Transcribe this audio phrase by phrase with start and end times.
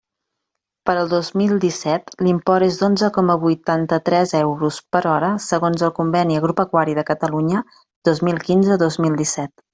[0.89, 5.95] Per al dos mil disset, l'import és d'onze coma vuitanta-tres euros per hora segons el
[6.01, 7.63] Conveni agropecuari de Catalunya
[8.13, 9.57] dos mil quinze-dos mil disset.